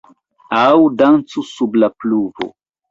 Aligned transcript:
Aŭ 0.61 0.71
dancu 1.03 1.47
sub 1.53 1.81
la 1.85 1.95
pluvo! 2.01 2.55